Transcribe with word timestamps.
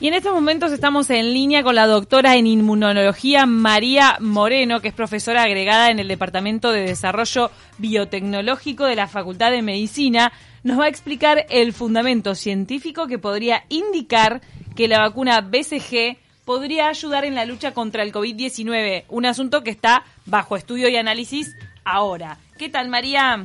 Y 0.00 0.08
en 0.08 0.14
estos 0.14 0.32
momentos 0.32 0.72
estamos 0.72 1.10
en 1.10 1.34
línea 1.34 1.62
con 1.62 1.74
la 1.74 1.86
doctora 1.86 2.36
en 2.36 2.46
inmunología 2.46 3.44
María 3.44 4.16
Moreno, 4.18 4.80
que 4.80 4.88
es 4.88 4.94
profesora 4.94 5.42
agregada 5.42 5.90
en 5.90 5.98
el 5.98 6.08
Departamento 6.08 6.72
de 6.72 6.80
Desarrollo 6.86 7.50
Biotecnológico 7.76 8.86
de 8.86 8.96
la 8.96 9.08
Facultad 9.08 9.50
de 9.50 9.60
Medicina. 9.60 10.32
Nos 10.62 10.80
va 10.80 10.84
a 10.86 10.88
explicar 10.88 11.44
el 11.50 11.74
fundamento 11.74 12.34
científico 12.34 13.08
que 13.08 13.18
podría 13.18 13.64
indicar 13.68 14.40
que 14.74 14.88
la 14.88 15.00
vacuna 15.00 15.42
BCG 15.42 16.16
podría 16.46 16.88
ayudar 16.88 17.26
en 17.26 17.34
la 17.34 17.44
lucha 17.44 17.74
contra 17.74 18.02
el 18.02 18.10
COVID-19, 18.10 19.04
un 19.10 19.26
asunto 19.26 19.62
que 19.62 19.70
está 19.70 20.04
bajo 20.24 20.56
estudio 20.56 20.88
y 20.88 20.96
análisis 20.96 21.54
ahora. 21.84 22.38
¿Qué 22.56 22.70
tal, 22.70 22.88
María? 22.88 23.44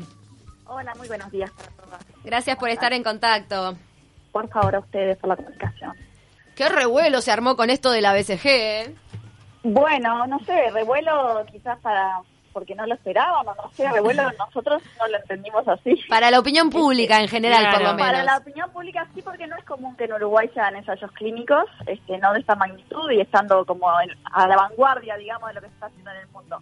Hola, 0.67 0.95
muy 0.95 1.09
buenos 1.09 1.29
días 1.31 1.51
para 1.51 1.69
todos. 1.71 1.99
Gracias 2.23 2.55
por 2.55 2.69
estar 2.69 2.93
en 2.93 3.03
contacto. 3.03 3.75
Por 4.31 4.47
favor, 4.47 4.75
a 4.75 4.79
ustedes 4.79 5.17
por 5.17 5.27
la 5.27 5.35
comunicación. 5.35 6.04
Qué 6.55 6.69
revuelo 6.69 7.21
se 7.21 7.31
armó 7.31 7.55
con 7.55 7.69
esto 7.69 7.91
de 7.91 8.01
la 8.01 8.13
BCG. 8.13 8.45
¿eh? 8.45 8.95
Bueno, 9.63 10.25
no 10.27 10.39
sé, 10.45 10.69
revuelo 10.71 11.45
quizás 11.51 11.79
para 11.79 12.19
porque 12.53 12.73
no 12.73 12.85
lo 12.85 12.93
esperábamos, 12.93 13.53
no 13.57 13.69
sé, 13.73 13.91
revuelo 13.91 14.23
nosotros 14.39 14.81
no 14.97 15.07
lo 15.09 15.17
entendimos 15.17 15.67
así. 15.67 15.99
Para 16.07 16.31
la 16.31 16.39
opinión 16.39 16.69
pública 16.69 17.19
en 17.19 17.27
general, 17.27 17.59
claro. 17.59 17.75
por 17.79 17.83
lo 17.87 17.93
menos. 17.95 18.07
Para 18.09 18.23
la 18.23 18.37
opinión 18.37 18.71
pública 18.71 19.05
sí, 19.13 19.21
porque 19.21 19.45
no 19.45 19.57
es 19.57 19.65
común 19.65 19.93
que 19.97 20.05
en 20.05 20.13
Uruguay 20.13 20.49
se 20.53 20.61
hagan 20.61 20.77
ensayos 20.77 21.11
clínicos, 21.11 21.65
este, 21.85 22.17
no 22.17 22.31
de 22.31 22.39
esta 22.39 22.55
magnitud 22.55 23.11
y 23.11 23.19
estando 23.19 23.65
como 23.65 23.89
en- 23.99 24.11
a 24.31 24.47
la 24.47 24.55
vanguardia, 24.55 25.17
digamos, 25.17 25.49
de 25.49 25.55
lo 25.55 25.59
que 25.61 25.67
se 25.67 25.73
está 25.73 25.87
haciendo 25.87 26.11
en 26.11 26.17
el 26.17 26.27
mundo. 26.29 26.61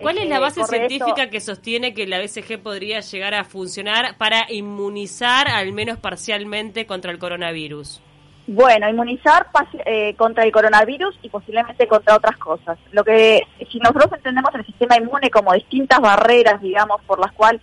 ¿Cuál 0.00 0.16
es 0.18 0.22
Este, 0.22 0.32
la 0.34 0.38
base 0.40 0.60
corre 0.60 0.76
científica 0.88 1.22
esto- 1.22 1.30
que 1.32 1.40
sostiene 1.40 1.92
que 1.92 2.06
la 2.06 2.18
BCG 2.20 2.62
podría 2.62 3.00
llegar 3.00 3.34
a 3.34 3.42
funcionar 3.42 4.16
para 4.18 4.46
inmunizar 4.48 5.48
al 5.48 5.72
menos 5.72 5.98
parcialmente 5.98 6.86
contra 6.86 7.10
el 7.10 7.18
coronavirus? 7.18 8.00
Bueno, 8.46 8.88
inmunizar 8.88 9.46
eh, 9.86 10.14
contra 10.16 10.44
el 10.44 10.50
coronavirus 10.50 11.16
y 11.22 11.28
posiblemente 11.28 11.86
contra 11.86 12.16
otras 12.16 12.36
cosas. 12.38 12.76
Lo 12.90 13.04
que, 13.04 13.42
si 13.70 13.78
nosotros 13.78 14.12
entendemos 14.12 14.52
el 14.54 14.66
sistema 14.66 14.96
inmune 14.96 15.30
como 15.30 15.52
distintas 15.52 16.00
barreras, 16.00 16.60
digamos, 16.60 17.00
por 17.06 17.20
las 17.20 17.32
cuales 17.32 17.60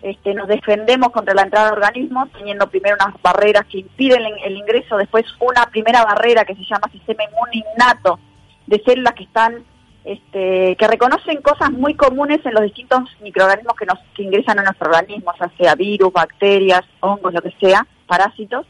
este, 0.00 0.34
nos 0.34 0.48
defendemos 0.48 1.10
contra 1.12 1.34
la 1.34 1.42
entrada 1.42 1.66
de 1.66 1.72
organismos, 1.72 2.30
teniendo 2.32 2.68
primero 2.68 2.96
unas 2.98 3.20
barreras 3.22 3.64
que 3.66 3.78
impiden 3.78 4.24
el, 4.24 4.34
el 4.44 4.56
ingreso, 4.56 4.96
después 4.96 5.24
una 5.40 5.66
primera 5.66 6.04
barrera 6.04 6.44
que 6.44 6.54
se 6.54 6.64
llama 6.64 6.88
sistema 6.90 7.24
inmune 7.24 7.64
innato, 7.74 8.18
de 8.66 8.82
células 8.84 9.14
que 9.14 9.24
están, 9.24 9.62
este, 10.04 10.76
que 10.76 10.88
reconocen 10.88 11.42
cosas 11.42 11.70
muy 11.70 11.94
comunes 11.94 12.44
en 12.44 12.54
los 12.54 12.62
distintos 12.62 13.00
microorganismos 13.22 13.76
que 13.76 13.86
nos 13.86 13.98
que 14.14 14.22
ingresan 14.22 14.58
a 14.58 14.62
nuestro 14.62 14.88
organismo, 14.88 15.32
ya 15.38 15.50
sea 15.56 15.74
virus, 15.74 16.12
bacterias, 16.12 16.82
hongos, 17.00 17.32
lo 17.32 17.42
que 17.42 17.54
sea, 17.60 17.86
parásitos. 18.06 18.66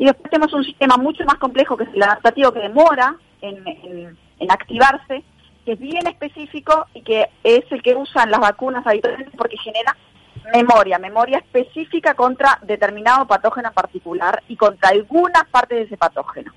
Y 0.00 0.06
después 0.06 0.30
tenemos 0.30 0.52
un 0.54 0.64
sistema 0.64 0.96
mucho 0.96 1.24
más 1.26 1.34
complejo 1.36 1.76
que 1.76 1.84
es 1.84 1.90
el 1.92 2.02
adaptativo 2.02 2.52
que 2.52 2.60
demora 2.60 3.16
en, 3.42 3.56
en- 3.68 4.16
en 4.38 4.50
activarse, 4.50 5.22
que 5.66 5.72
es 5.72 5.78
bien 5.78 6.06
específico 6.06 6.86
y 6.94 7.02
que 7.02 7.28
es 7.44 7.64
el 7.70 7.82
que 7.82 7.94
usan 7.94 8.30
las 8.30 8.40
vacunas 8.40 8.86
habitualmente 8.86 9.36
porque 9.36 9.58
genera 9.58 9.94
memoria, 10.54 10.98
memoria 10.98 11.36
específica 11.36 12.14
contra 12.14 12.58
determinado 12.62 13.26
patógeno 13.26 13.68
en 13.68 13.74
particular 13.74 14.42
y 14.48 14.56
contra 14.56 14.88
algunas 14.88 15.44
partes 15.50 15.76
de 15.80 15.84
ese 15.84 15.98
patógeno. 15.98 16.50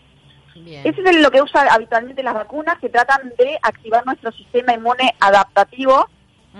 Bien. 0.55 0.81
Ese 0.87 1.01
es 1.03 1.17
lo 1.21 1.29
que 1.29 1.41
usan 1.41 1.67
habitualmente 1.69 2.23
las 2.23 2.35
vacunas 2.35 2.79
que 2.79 2.87
tratan 2.87 3.33
de 3.37 3.59
activar 3.61 4.05
nuestro 4.05 4.31
sistema 4.31 4.73
inmune 4.73 5.13
adaptativo, 5.19 6.07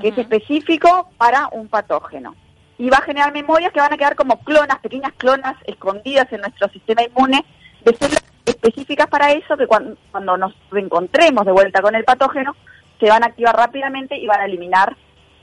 que 0.02 0.10
es 0.10 0.18
específico 0.18 1.10
para 1.18 1.48
un 1.54 1.70
patógeno. 1.70 2.36
Y 2.78 2.90
va 2.90 2.98
a 2.98 3.02
generar 3.04 3.32
memorias 3.32 3.72
que 3.72 3.80
van 3.80 3.94
a 3.94 3.98
quedar 3.98 4.16
como 4.16 4.40
clonas, 4.44 4.80
pequeñas 4.80 5.14
clonas 5.14 5.56
escondidas 5.66 6.32
en 6.34 6.42
nuestro 6.42 6.68
sistema 6.70 7.04
inmune 7.04 7.46
de 7.86 7.96
células 7.96 8.24
específicas 8.46 9.08
para 9.08 9.32
eso, 9.32 9.56
que 9.58 9.68
cuando, 9.68 9.96
cuando 10.12 10.38
nos 10.38 10.54
reencontremos 10.72 11.46
de 11.46 11.52
vuelta 11.52 11.82
con 11.82 11.96
el 11.96 12.04
patógeno, 12.04 12.56
se 13.00 13.08
van 13.10 13.24
a 13.24 13.28
activar 13.28 13.56
rápidamente 13.56 14.18
y 14.18 14.26
van 14.28 14.42
a 14.42 14.46
eliminar 14.46 14.96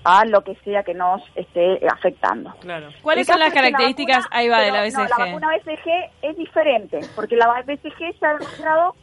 a 0.03 0.25
lo 0.25 0.43
que 0.43 0.55
sea 0.65 0.83
que 0.83 0.95
nos 0.95 1.23
esté 1.35 1.87
afectando. 1.87 2.55
Claro. 2.61 2.89
¿Cuáles 3.03 3.27
son 3.27 3.39
las 3.39 3.51
la 3.51 3.55
características, 3.55 4.25
vacuna- 4.25 4.37
ahí 4.39 4.49
va, 4.49 4.61
de 4.61 4.73
la 4.73 4.83
pero, 4.83 4.93
no, 4.99 5.05
BCG? 5.05 5.11
la 5.19 5.25
vacuna 5.27 5.49
BCG 5.57 6.11
es 6.23 6.37
diferente, 6.39 7.01
porque 7.15 7.37
la 7.37 7.63
BCG 7.63 8.19
se 8.19 8.27
ha 8.27 8.33
demostrado 8.33 8.95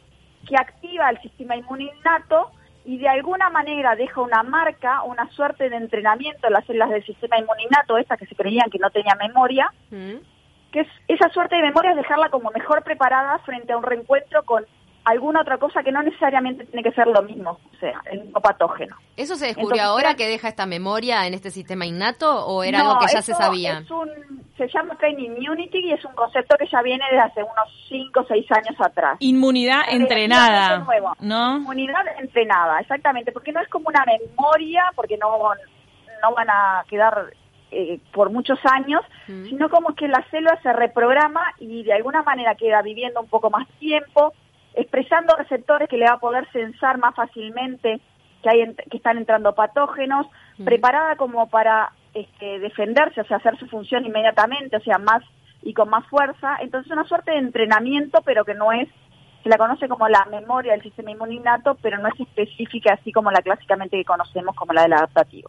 que 0.48 0.56
activa 0.56 1.08
el 1.10 1.20
sistema 1.22 1.56
inmune 1.56 1.84
innato 1.96 2.50
y 2.88 2.96
de 2.96 3.06
alguna 3.06 3.50
manera 3.50 3.94
deja 3.96 4.22
una 4.22 4.42
marca, 4.42 5.02
una 5.02 5.28
suerte 5.32 5.68
de 5.68 5.76
entrenamiento 5.76 6.46
en 6.46 6.54
las 6.54 6.64
células 6.64 6.88
del 6.88 7.04
sistema 7.04 7.38
inmune 7.38 7.64
innato, 7.64 7.98
esas 7.98 8.18
que 8.18 8.24
se 8.24 8.34
creían 8.34 8.70
que 8.70 8.78
no 8.78 8.88
tenían 8.88 9.18
memoria, 9.18 9.70
Mm. 9.90 10.14
que 10.72 10.80
es 10.80 10.88
esa 11.06 11.28
suerte 11.28 11.56
de 11.56 11.64
memoria 11.64 11.90
es 11.90 11.98
dejarla 11.98 12.30
como 12.30 12.50
mejor 12.50 12.82
preparada 12.82 13.40
frente 13.40 13.74
a 13.74 13.76
un 13.76 13.82
reencuentro 13.82 14.42
con 14.44 14.64
alguna 15.10 15.40
otra 15.40 15.58
cosa 15.58 15.82
que 15.82 15.90
no 15.92 16.02
necesariamente 16.02 16.64
tiene 16.66 16.82
que 16.82 16.92
ser 16.92 17.06
lo 17.06 17.22
mismo, 17.22 17.52
o 17.52 17.76
sea, 17.80 18.00
el 18.10 18.22
mismo 18.24 18.40
patógeno. 18.40 18.96
¿Eso 19.16 19.36
se 19.36 19.46
descubrió 19.46 19.74
Entonces, 19.82 19.86
ahora 19.88 20.08
era- 20.10 20.16
que 20.16 20.28
deja 20.28 20.48
esta 20.48 20.66
memoria 20.66 21.26
en 21.26 21.34
este 21.34 21.50
sistema 21.50 21.86
innato 21.86 22.46
o 22.46 22.62
era 22.62 22.78
No, 22.78 22.90
algo 22.90 23.00
que 23.00 23.12
ya 23.12 23.22
se 23.22 23.34
sabía? 23.34 23.78
es 23.78 23.90
un- 23.90 24.46
se 24.56 24.68
llama 24.68 24.96
Training 24.96 25.30
Immunity 25.36 25.78
y 25.78 25.92
es 25.92 26.04
un 26.04 26.12
concepto 26.14 26.56
que 26.58 26.66
ya 26.66 26.82
viene 26.82 27.04
desde 27.10 27.22
hace 27.24 27.42
unos 27.42 27.68
5 27.88 28.20
o 28.20 28.24
6 28.26 28.44
años 28.50 28.74
atrás. 28.80 29.16
Inmunidad 29.20 29.82
Es 29.88 29.94
entrenada, 29.94 30.78
nuevo. 30.80 31.12
¿no? 31.20 31.56
Inmunidad 31.58 32.02
entrenada, 32.18 32.80
exactamente, 32.80 33.32
porque 33.32 33.52
no 33.52 33.60
es 33.60 33.68
como 33.68 33.88
una 33.88 34.04
memoria, 34.04 34.84
porque 34.96 35.16
no, 35.16 35.30
no 36.22 36.34
van 36.34 36.50
a 36.50 36.84
quedar 36.88 37.32
eh, 37.70 38.00
por 38.14 38.30
muchos 38.30 38.58
años, 38.64 39.02
Mm. 39.26 39.44
sino 39.44 39.68
como 39.68 39.94
que 39.94 40.08
la 40.08 40.24
célula 40.30 40.58
se 40.62 40.72
reprograma 40.72 41.42
y 41.58 41.82
de 41.82 41.92
alguna 41.92 42.22
manera 42.22 42.54
queda 42.54 42.80
viviendo 42.80 43.20
un 43.20 43.28
poco 43.28 43.50
más 43.50 43.68
tiempo, 43.78 44.32
expresando 44.74 45.34
receptores 45.36 45.88
que 45.88 45.96
le 45.96 46.06
va 46.06 46.14
a 46.14 46.20
poder 46.20 46.46
censar 46.52 46.98
más 46.98 47.14
fácilmente 47.14 48.00
que, 48.42 48.50
hay 48.50 48.74
que 48.90 48.96
están 48.96 49.18
entrando 49.18 49.54
patógenos, 49.54 50.26
Mm. 50.58 50.64
preparada 50.64 51.16
como 51.16 51.48
para 51.48 51.92
este, 52.14 52.58
defenderse, 52.58 53.20
o 53.20 53.24
sea, 53.24 53.36
hacer 53.36 53.56
su 53.58 53.66
función 53.66 54.04
inmediatamente, 54.04 54.76
o 54.76 54.80
sea, 54.80 54.98
más 54.98 55.22
y 55.62 55.72
con 55.72 55.88
más 55.88 56.06
fuerza. 56.06 56.56
Entonces, 56.60 56.90
una 56.90 57.04
suerte 57.04 57.30
de 57.32 57.38
entrenamiento, 57.38 58.22
pero 58.24 58.44
que 58.44 58.54
no 58.54 58.72
es, 58.72 58.88
se 59.42 59.48
la 59.48 59.56
conoce 59.56 59.88
como 59.88 60.08
la 60.08 60.24
memoria 60.26 60.72
del 60.72 60.82
sistema 60.82 61.12
inmune 61.12 61.34
innato, 61.34 61.76
pero 61.80 61.98
no 61.98 62.08
es 62.08 62.20
específica 62.20 62.94
así 62.94 63.12
como 63.12 63.30
la 63.30 63.42
clásicamente 63.42 63.96
que 63.96 64.04
conocemos 64.04 64.54
como 64.56 64.72
la 64.72 64.82
del 64.82 64.92
adaptativo. 64.94 65.48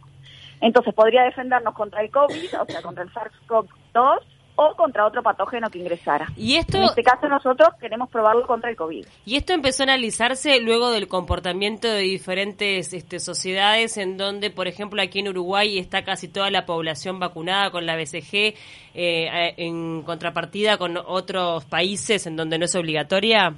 Entonces, 0.60 0.94
podría 0.94 1.22
defendernos 1.22 1.74
contra 1.74 2.02
el 2.02 2.10
COVID, 2.10 2.60
o 2.60 2.66
sea, 2.66 2.82
contra 2.82 3.02
el 3.02 3.10
SARS-CoV-2 3.12 4.18
o 4.62 4.74
contra 4.74 5.06
otro 5.06 5.22
patógeno 5.22 5.70
que 5.70 5.78
ingresara. 5.78 6.26
Y 6.36 6.56
esto, 6.56 6.76
En 6.76 6.84
este 6.84 7.02
caso, 7.02 7.28
nosotros 7.28 7.70
queremos 7.80 8.10
probarlo 8.10 8.46
contra 8.46 8.68
el 8.68 8.76
COVID. 8.76 9.06
y 9.24 9.36
esto 9.36 9.54
empezó 9.54 9.84
a 9.84 9.84
analizarse 9.84 10.60
luego 10.60 10.90
del 10.90 11.08
comportamiento 11.08 11.88
de 11.88 12.00
diferentes 12.00 12.92
este, 12.92 13.20
sociedades 13.20 13.96
en 13.96 14.18
donde, 14.18 14.50
por 14.50 14.68
ejemplo, 14.68 15.00
aquí 15.00 15.20
en 15.20 15.28
Uruguay 15.28 15.78
está 15.78 16.04
casi 16.04 16.28
toda 16.28 16.50
la 16.50 16.66
población 16.66 17.18
vacunada 17.18 17.70
con 17.70 17.86
la 17.86 17.96
BCG 17.96 18.54
eh, 18.94 19.54
en 19.56 20.02
contrapartida 20.02 20.76
con 20.76 20.98
otros 20.98 21.64
países 21.64 22.26
en 22.26 22.36
donde 22.36 22.58
no 22.58 22.66
es 22.66 22.74
obligatoria. 22.74 23.54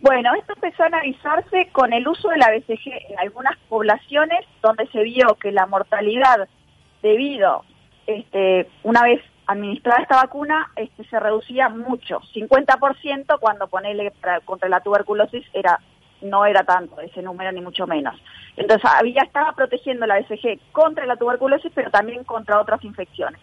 Bueno, 0.00 0.30
esto 0.38 0.52
empezó 0.54 0.82
a 0.82 0.86
analizarse 0.86 1.68
con 1.72 1.90
el 1.94 2.06
uso 2.06 2.28
de 2.28 2.36
la 2.36 2.50
BCG 2.50 3.12
en 3.12 3.18
algunas 3.18 3.56
poblaciones 3.70 4.44
donde 4.60 4.86
se 4.88 5.02
vio 5.04 5.36
que 5.40 5.52
la 5.52 5.64
mortalidad 5.64 6.48
debido, 7.02 7.64
este, 8.06 8.68
una 8.82 9.04
vez 9.04 9.22
administrada 9.46 10.02
esta 10.02 10.16
vacuna, 10.16 10.70
este, 10.76 11.04
se 11.04 11.18
reducía 11.18 11.68
mucho, 11.68 12.20
50% 12.34 13.38
cuando 13.40 13.66
ponerle 13.68 14.12
contra 14.44 14.68
la 14.68 14.80
tuberculosis 14.80 15.44
era 15.52 15.78
no 16.22 16.46
era 16.46 16.62
tanto 16.62 17.00
ese 17.00 17.20
número 17.20 17.50
ni 17.52 17.60
mucho 17.60 17.86
menos. 17.86 18.14
Entonces 18.56 18.88
había 18.88 19.22
estaba 19.22 19.52
protegiendo 19.52 20.06
la 20.06 20.20
BCG 20.20 20.60
contra 20.70 21.04
la 21.04 21.16
tuberculosis, 21.16 21.72
pero 21.74 21.90
también 21.90 22.24
contra 22.24 22.60
otras 22.60 22.82
infecciones. 22.84 23.40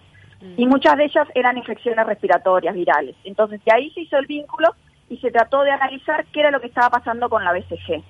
Y 0.55 0.65
muchas 0.65 0.95
de 0.95 1.03
ellas 1.03 1.27
eran 1.35 1.57
infecciones 1.57 2.05
respiratorias, 2.07 2.73
virales. 2.73 3.15
Entonces 3.25 3.61
de 3.65 3.73
ahí 3.73 3.91
se 3.91 4.01
hizo 4.01 4.17
el 4.17 4.25
vínculo 4.25 4.69
y 5.09 5.17
se 5.17 5.31
trató 5.31 5.63
de 5.63 5.71
analizar 5.71 6.25
qué 6.27 6.39
era 6.39 6.51
lo 6.51 6.61
que 6.61 6.67
estaba 6.67 6.89
pasando 6.89 7.27
con 7.27 7.43
la 7.43 7.51
BCG. 7.51 8.01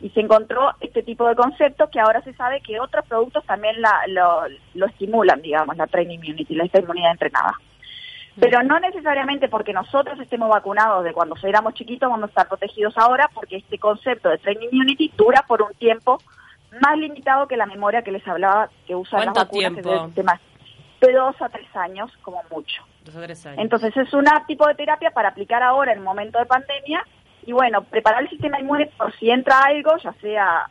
Y 0.00 0.10
se 0.10 0.20
encontró 0.20 0.72
este 0.80 1.02
tipo 1.02 1.26
de 1.26 1.34
conceptos 1.34 1.88
que 1.90 2.00
ahora 2.00 2.20
se 2.22 2.34
sabe 2.34 2.60
que 2.60 2.78
otros 2.80 3.06
productos 3.06 3.44
también 3.46 3.80
la- 3.80 4.02
lo, 4.08 4.42
lo 4.74 4.86
estimulan, 4.86 5.40
digamos, 5.40 5.76
la 5.76 5.86
training 5.86 6.18
immunity, 6.18 6.54
la 6.54 6.68
inmunidad 6.72 7.12
entrenada. 7.12 7.54
Pero 8.38 8.62
no 8.62 8.78
necesariamente 8.78 9.48
porque 9.48 9.72
nosotros 9.72 10.20
estemos 10.20 10.50
vacunados 10.50 11.02
de 11.04 11.14
cuando 11.14 11.34
éramos 11.42 11.72
chiquitos 11.72 12.10
vamos 12.10 12.24
a 12.24 12.28
estar 12.28 12.48
protegidos 12.48 12.92
ahora, 12.98 13.30
porque 13.32 13.56
este 13.56 13.78
concepto 13.78 14.28
de 14.28 14.36
training 14.36 14.68
immunity 14.72 15.10
dura 15.16 15.42
por 15.48 15.62
un 15.62 15.72
tiempo 15.74 16.18
más 16.82 16.98
limitado 16.98 17.48
que 17.48 17.56
la 17.56 17.64
memoria 17.64 18.02
que 18.02 18.12
les 18.12 18.26
hablaba 18.28 18.68
que 18.86 18.94
usan 18.94 19.20
las 19.20 19.32
¿Cuánto 19.32 19.40
vacunas 19.40 19.72
tiempo? 19.72 19.90
del 19.90 20.04
sistema 20.06 20.38
de 21.00 21.12
dos 21.14 21.40
a 21.40 21.48
tres 21.48 21.74
años 21.74 22.12
como 22.20 22.42
mucho. 22.50 22.82
Dos 23.06 23.16
a 23.16 23.22
tres 23.22 23.46
años. 23.46 23.58
Entonces 23.62 23.96
es 23.96 24.12
un 24.12 24.26
tipo 24.46 24.66
de 24.66 24.74
terapia 24.74 25.10
para 25.12 25.30
aplicar 25.30 25.62
ahora 25.62 25.94
en 25.94 26.02
momento 26.02 26.38
de 26.38 26.44
pandemia 26.44 27.02
y 27.46 27.52
bueno, 27.52 27.82
preparar 27.84 28.22
el 28.22 28.28
sistema 28.30 28.60
inmune 28.60 28.90
por 28.98 29.14
si 29.16 29.30
entra 29.30 29.60
algo, 29.60 29.96
ya 30.02 30.12
sea 30.20 30.66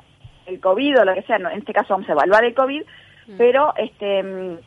el 0.45 0.59
COVID 0.59 0.99
o 0.99 1.05
lo 1.05 1.13
que 1.13 1.23
sea, 1.23 1.39
no, 1.39 1.49
en 1.49 1.59
este 1.59 1.73
caso 1.73 1.93
vamos 1.93 2.07
a 2.09 2.11
evaluar 2.11 2.43
el 2.43 2.53
COVID, 2.53 2.83
pero 3.37 3.73
este 3.77 4.21
mm, 4.21 4.57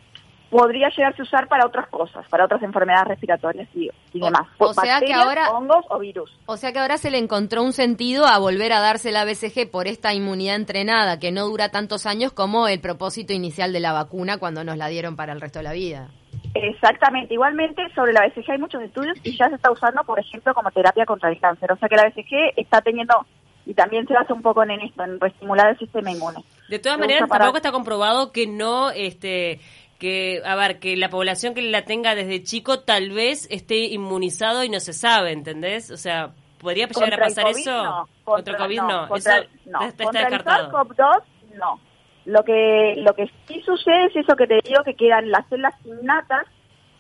podría 0.51 0.89
llegarse 0.89 1.23
a 1.23 1.25
usar 1.25 1.49
para 1.49 1.67
otras 1.67 1.89
cosas, 1.89 2.27
para 2.29 2.47
otras 2.47 2.63
enfermedades 2.63 3.09
respiratorias 3.09 3.69
y, 3.75 3.91
demás. 4.15 4.49
o 4.59 4.73
sea 4.73 5.01
que 5.01 5.13
ahora- 5.13 5.51
hongos 5.51 5.85
o 5.91 5.99
virus. 5.99 6.31
O 6.47 6.57
sea 6.57 6.73
que 6.73 6.79
ahora 6.79 6.97
se 6.97 7.11
le 7.11 7.19
encontró 7.19 7.63
un 7.63 7.73
sentido 7.73 8.27
a 8.27 8.39
volver 8.39 8.73
a 8.73 8.81
darse 8.81 9.13
la 9.13 9.25
BCG 9.25 9.71
por 9.71 9.87
esta 9.87 10.15
inmunidad 10.15 10.57
entrenada 10.57 11.19
que 11.19 11.31
no 11.31 11.47
dura 11.47 11.71
tantos 11.71 12.07
años 12.07 12.33
como 12.33 12.69
el 12.69 12.81
propósito 12.81 13.33
inicial 13.33 13.73
de 13.73 13.81
la 13.81 13.93
vacuna 13.93 14.39
cuando 14.39 14.65
nos 14.65 14.77
la 14.77 14.89
dieron 14.89 15.17
para 15.17 15.33
el 15.33 15.41
resto 15.41 15.59
de 15.59 15.65
la 15.65 15.73
vida. 15.73 16.09
Exactamente. 16.55 17.35
Igualmente, 17.35 17.83
sobre 17.95 18.13
la 18.13 18.27
BCG 18.27 18.51
hay 18.53 18.59
muchos 18.59 18.83
estudios 18.83 19.17
y 19.23 19.37
ya 19.37 19.49
se 19.49 19.57
está 19.57 19.71
usando, 19.71 20.03
por 20.05 20.19
ejemplo, 20.19 20.55
como 20.55 20.71
terapia 20.71 21.05
contra 21.07 21.31
el 21.31 21.39
cáncer. 21.41 21.71
O 21.73 21.77
sea 21.77 21.89
que 21.89 21.97
la 21.97 22.05
BCG 22.09 22.53
está 22.57 22.81
teniendo, 22.81 23.27
y 23.67 23.75
también 23.75 24.07
se 24.07 24.15
basa 24.15 24.33
un 24.35 24.43
poco 24.43 24.63
en 24.63 24.73
esto, 24.73 25.03
en 25.05 25.21
reestimular 25.21 25.69
el 25.71 25.79
sistema 25.79 26.11
inmune. 26.11 26.43
De 26.69 26.79
todas 26.79 26.97
Se 26.97 27.01
maneras, 27.01 27.29
para- 27.29 27.41
tampoco 27.45 27.57
está 27.59 27.73
comprobado 27.73 28.33
que 28.33 28.47
no, 28.47 28.91
este, 28.91 29.61
que, 29.99 30.43
a 30.45 30.55
ver, 30.57 30.79
que 30.79 30.97
la 30.97 31.09
población 31.11 31.55
que 31.55 31.63
la 31.63 31.83
tenga 31.85 32.15
desde 32.15 32.43
chico 32.43 32.81
tal 32.81 33.11
vez 33.11 33.47
esté 33.51 33.87
inmunizado 33.87 34.65
y 34.65 34.69
no 34.69 34.81
se 34.81 34.93
sabe, 34.93 35.33
¿entendés? 35.33 35.91
O 35.91 35.97
sea, 35.97 36.31
¿podría 36.61 36.87
llegar 36.87 37.15
a 37.15 37.17
Contra 37.17 37.25
pasar 37.27 37.45
COVID, 37.45 37.59
eso? 37.61 37.83
no. 37.85 38.09
Contra, 38.25 38.53
el 38.55 38.59
COVID 38.59 38.81
no, 38.83 39.09
contra 39.09 39.39
eso 39.39 39.49
no. 39.67 39.79
está, 39.81 39.87
está 39.89 40.05
Contra 40.05 40.23
el 40.23 40.31
descartado. 40.31 40.71
SARS-CoV-2 40.73 41.23
no. 41.57 41.81
Lo 42.29 42.45
que 42.45 42.95
lo 42.99 43.15
que 43.15 43.31
sí 43.47 43.63
sucede 43.63 44.05
es 44.07 44.17
eso 44.17 44.37
que 44.37 44.47
te 44.47 44.61
digo 44.63 44.85
que 44.85 44.93
quedan 44.93 45.31
las 45.31 45.47
células 45.49 45.75
innatas 45.87 46.47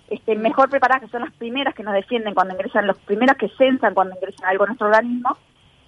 este, 0.09 0.35
mejor 0.37 0.71
preparadas, 0.71 1.03
que 1.03 1.11
son 1.11 1.21
las 1.21 1.35
primeras 1.35 1.75
que 1.75 1.83
nos 1.83 1.93
defienden 1.93 2.33
cuando 2.33 2.55
ingresan, 2.55 2.87
las 2.87 2.97
primeras 2.97 3.37
que 3.37 3.51
censan 3.59 3.93
cuando 3.93 4.15
ingresan 4.15 4.49
algo 4.49 4.65
a 4.65 4.69
nuestro 4.69 4.87
organismo, 4.87 5.37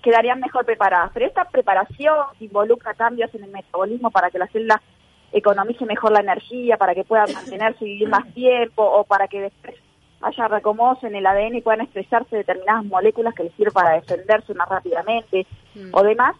quedarían 0.02 0.40
mejor 0.40 0.66
preparadas. 0.66 1.10
Pero 1.14 1.24
esta 1.24 1.46
preparación 1.46 2.16
involucra 2.38 2.92
cambios 2.92 3.34
en 3.34 3.44
el 3.44 3.50
metabolismo 3.50 4.10
para 4.10 4.30
que 4.30 4.38
la 4.38 4.46
célula 4.48 4.82
economice 5.32 5.86
mejor 5.86 6.12
la 6.12 6.20
energía, 6.20 6.76
para 6.76 6.94
que 6.94 7.04
pueda 7.04 7.24
mantenerse 7.32 7.86
y 7.86 7.92
vivir 7.92 8.10
más 8.10 8.26
tiempo, 8.34 8.82
o 8.84 9.04
para 9.04 9.26
que 9.26 9.40
después 9.40 9.74
haya 10.20 10.48
recomodos 10.48 11.02
en 11.02 11.14
el 11.14 11.26
ADN 11.26 11.56
y 11.56 11.62
puedan 11.62 11.80
expresarse 11.80 12.36
determinadas 12.36 12.84
moléculas 12.84 13.32
que 13.34 13.44
les 13.44 13.54
sirven 13.54 13.72
para 13.72 13.94
defenderse 13.94 14.52
más 14.52 14.68
rápidamente 14.68 15.46
Mm. 15.74 15.90
o 15.92 16.02
demás. 16.02 16.36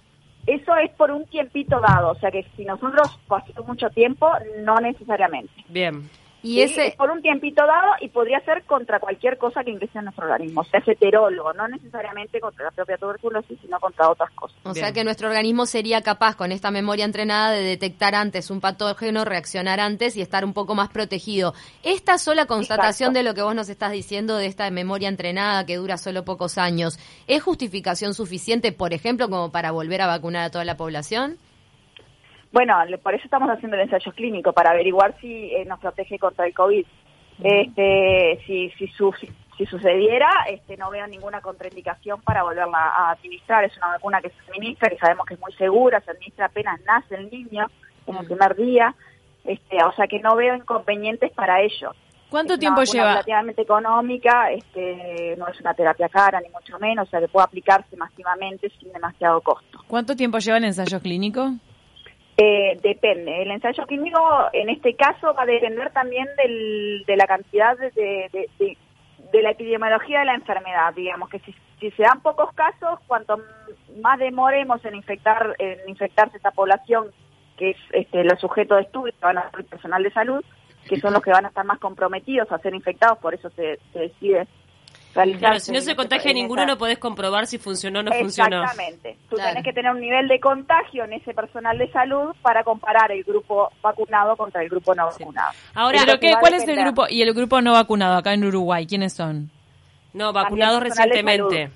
Eso 0.51 0.77
es 0.77 0.91
por 0.97 1.13
un 1.13 1.27
tiempito 1.27 1.79
dado, 1.81 2.11
o 2.11 2.15
sea 2.17 2.33
que 2.33 2.45
si 2.57 2.65
nosotros 2.65 3.21
pasamos 3.29 3.69
mucho 3.69 3.89
tiempo, 3.91 4.29
no 4.65 4.81
necesariamente. 4.81 5.53
Bien. 5.69 6.11
Y 6.43 6.55
Sí, 6.55 6.63
ese 6.63 6.87
es 6.89 6.97
por 6.97 7.11
un 7.11 7.21
tiempito 7.23 7.67
dado 7.67 7.93
y 8.01 8.09
podría 8.09 8.41
ser 8.41 8.65
contra 8.65 8.99
cualquier 8.99 9.39
cosa 9.39 9.63
que 9.63 9.71
ingrese 9.71 9.99
en 9.99 10.05
nuestro 10.05 10.25
organismo. 10.25 10.63
O 10.63 10.65
sea, 10.65 10.81
es 10.81 10.89
heterólogo, 10.89 11.53
no 11.53 11.69
necesariamente 11.69 12.41
contra 12.41 12.65
la 12.65 12.71
propia 12.71 12.97
tuberculosis, 12.97 13.59
sino 13.61 13.79
contra 13.79 14.09
otras 14.11 14.31
cosas. 14.33 14.57
O 14.65 14.73
Bien. 14.73 14.85
sea 14.85 14.93
que 14.93 15.05
nuestro 15.05 15.29
organismo 15.29 15.67
sería 15.67 16.03
capaz, 16.03 16.37
con 16.37 16.53
esta 16.53 16.71
memoria 16.71 17.05
entrenada, 17.05 17.53
de 17.53 17.63
detectar 17.63 18.15
antes 18.15 18.51
un 18.51 18.61
patógeno, 18.61 19.25
reaccionar 19.25 19.81
antes 19.81 20.17
y 20.17 20.23
estar 20.23 20.45
un 20.45 20.53
poco 20.53 20.75
más 20.75 20.89
protegido. 20.91 21.55
Esta 21.83 22.19
sola 22.19 22.47
constatación 22.47 23.11
Exacto. 23.11 23.19
de 23.19 23.23
lo 23.25 23.35
que 23.35 23.43
vos 23.43 23.55
nos 23.55 23.69
estás 23.69 23.93
diciendo, 23.93 24.37
de 24.37 24.47
esta 24.47 24.71
memoria 24.71 25.09
entrenada 25.09 25.67
que 25.67 25.77
dura 25.77 25.99
solo 25.99 26.25
pocos 26.25 26.59
años, 26.59 26.99
¿es 27.27 27.43
justificación 27.43 28.15
suficiente, 28.15 28.73
por 28.73 28.93
ejemplo, 28.95 29.29
como 29.29 29.51
para 29.53 29.71
volver 29.71 30.03
a 30.03 30.07
vacunar 30.07 30.45
a 30.45 30.51
toda 30.51 30.65
la 30.65 30.77
población? 30.77 31.37
Bueno, 32.53 32.85
le- 32.85 32.99
por 32.99 33.15
eso 33.15 33.25
estamos 33.25 33.49
haciendo 33.51 33.77
el 33.77 33.83
ensayo 33.83 34.13
clínico, 34.13 34.53
para 34.53 34.71
averiguar 34.71 35.15
si 35.21 35.53
eh, 35.55 35.65
nos 35.67 35.79
protege 35.81 36.19
contra 36.19 36.47
el 36.47 36.55
COVID. 36.55 36.85
Este, 37.43 38.41
si, 38.47 38.71
si, 38.71 38.87
su- 38.89 39.13
si, 39.21 39.29
si 39.57 39.67
sucediera, 39.67 40.29
este, 40.49 40.77
no 40.77 40.91
veo 40.91 41.07
ninguna 41.07 41.41
contraindicación 41.41 42.21
para 42.23 42.43
volverla 42.43 42.79
a 42.79 43.11
administrar. 43.13 43.65
Es 43.65 43.77
una 43.77 43.89
vacuna 43.89 44.21
que 44.21 44.31
se 44.31 44.37
administra, 44.51 44.91
que 44.91 44.99
sabemos 44.99 45.27
que 45.27 45.35
es 45.35 45.41
muy 45.41 45.53
segura, 45.55 46.01
se 46.01 46.11
administra 46.11 46.47
apenas 46.47 46.81
nace 46.87 47.15
el 47.15 47.31
niño, 47.31 47.67
en 48.07 48.17
el 48.17 48.27
primer 48.27 48.57
día. 48.57 48.95
Este, 49.45 49.83
o 49.85 49.93
sea 49.93 50.07
que 50.07 50.19
no 50.21 50.37
veo 50.37 50.55
inconvenientes 50.55 51.33
para 51.33 51.61
ello. 51.63 51.93
¿Cuánto 52.29 52.55
Es 52.55 52.61
tiempo 52.61 52.83
lleva? 52.85 53.11
relativamente 53.13 53.63
económica, 53.63 54.53
este, 54.53 55.35
no 55.37 55.49
es 55.49 55.61
una 55.61 55.75
terapia 55.75 56.09
cara, 56.09 56.41
ni 56.41 56.49
mucho 56.51 56.79
menos, 56.79 57.09
o 57.09 57.11
sea 57.11 57.19
que 57.21 57.27
puede 57.29 57.45
aplicarse 57.45 57.97
masivamente 57.97 58.71
sin 58.79 58.93
demasiado 58.93 59.41
costo. 59.41 59.81
¿Cuánto 59.89 60.15
tiempo 60.15 60.39
lleva 60.39 60.59
el 60.59 60.65
ensayo 60.65 61.01
clínico? 61.01 61.55
Eh, 62.43 62.79
depende. 62.83 63.43
El 63.43 63.51
ensayo 63.51 63.85
clínico, 63.87 64.19
en 64.55 64.71
este 64.71 64.95
caso, 64.95 65.35
va 65.35 65.43
a 65.43 65.47
depender 65.47 65.91
también 65.93 66.27
del, 66.43 67.05
de 67.07 67.17
la 67.17 67.27
cantidad 67.27 67.77
de, 67.77 67.91
de, 67.91 68.31
de- 68.33 68.49
de- 68.59 68.79
de 69.33 69.43
la 69.43 69.51
epidemiología 69.51 70.21
de 70.21 70.25
la 70.25 70.35
enfermedad. 70.35 70.95
Digamos 70.95 71.29
que 71.29 71.39
si, 71.41 71.55
si 71.79 71.91
se 71.93 72.03
dan 72.03 72.21
pocos 72.23 72.53
casos, 72.55 72.99
cuanto 73.07 73.37
más 74.03 74.19
demoremos 74.19 74.83
en 74.87 74.95
infectar 74.95 75.55
en 75.59 75.87
infectarse 75.89 76.39
esta 76.39 76.51
población, 76.51 77.09
que 77.59 77.71
es 77.71 77.77
este, 77.93 78.25
los 78.25 78.41
sujetos 78.41 78.79
de 78.79 78.85
estudio, 78.85 79.13
que 79.13 79.27
van 79.27 79.37
a 79.39 79.51
ser 79.51 79.61
el 79.61 79.67
personal 79.67 80.03
de 80.03 80.11
salud, 80.11 80.43
que 80.89 80.99
son 80.99 81.13
los 81.13 81.23
que 81.23 81.31
van 81.31 81.45
a 81.45 81.49
estar 81.49 81.65
más 81.67 81.79
comprometidos 81.79 82.51
a 82.51 82.59
ser 82.59 82.75
infectados, 82.75 83.19
por 83.19 83.35
eso 83.35 83.51
se, 83.51 83.79
se 83.93 83.99
decide. 83.99 84.49
Claro, 85.13 85.59
si 85.59 85.73
no 85.73 85.81
se 85.81 85.97
contagia 85.97 86.33
ninguno, 86.33 86.65
no 86.67 86.79
podés 86.79 86.99
comprobar 86.99 87.47
si 87.47 87.59
funcionó 87.59 87.99
o 88.01 88.03
no 88.03 88.13
funcionó. 88.13 88.63
Exactamente. 88.63 89.17
Tú 89.29 89.37
Claro. 89.37 89.51
tenés 89.51 89.65
que 89.65 89.73
tener 89.73 89.91
un 89.93 90.01
nivel 90.01 90.29
de 90.29 90.39
contagio 90.39 91.05
en 91.05 91.15
ese 91.15 91.35
personal 91.35 91.77
de 91.79 91.91
salud 91.91 92.35
para 92.43 92.63
comparar 92.63 93.11
el 93.11 93.25
grupo 93.25 93.71
vacunado 93.83 94.37
contra 94.37 94.63
el 94.63 94.69
grupo 94.69 94.95
no 94.95 95.11
Sí. 95.11 95.25
vacunado. 95.25 95.51
Ahora, 95.75 95.99
¿Pero 96.07 96.21
qué, 96.21 96.35
¿Cuál 96.39 96.55
es 96.55 96.69
el 96.69 96.77
grupo 96.81 97.07
y 97.09 97.23
el 97.23 97.35
grupo 97.35 97.61
no 97.61 97.73
vacunado 97.73 98.17
acá 98.17 98.33
en 98.35 98.45
Uruguay? 98.45 98.87
¿Quiénes 98.87 99.13
son? 99.13 99.51
no, 100.13 100.33
vacunados 100.33 100.81
recientemente. 100.83 101.71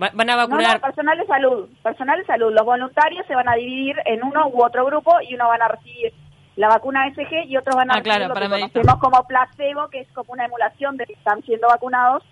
Va- 0.00 0.10
Van 0.14 0.30
a 0.30 0.36
vacunar. 0.36 0.74
no, 0.74 0.80
personal 0.80 1.18
de 1.18 1.26
salud. 1.26 1.68
Personal 1.82 2.18
de 2.20 2.24
salud. 2.24 2.52
Los 2.52 2.64
voluntarios 2.64 3.26
se 3.26 3.34
van 3.34 3.48
a 3.48 3.54
dividir 3.54 3.96
en 4.04 4.22
uno 4.22 4.48
u 4.48 4.62
otro 4.64 4.84
grupo 4.86 5.12
y 5.28 5.34
uno 5.34 5.48
van 5.48 5.60
a 5.62 5.68
recibir 5.68 6.12
la 6.56 6.68
vacuna 6.68 7.06
SG 7.08 7.44
y 7.46 7.56
otros 7.56 7.74
van 7.74 7.90
a 7.90 7.94
Ah, 7.94 7.96
recibir 7.96 8.12
claro, 8.16 8.28
lo 8.28 8.34
para 8.34 8.46
que 8.46 8.52
conocemos 8.72 8.98
como 9.00 9.24
placebo, 9.26 9.88
que 9.88 10.00
es 10.00 10.08
como 10.12 10.32
una 10.32 10.44
emulación 10.44 10.96
de 10.96 11.06
que 11.06 11.14
están 11.14 11.42
siendo 11.42 11.66
vacunados, 11.68 12.22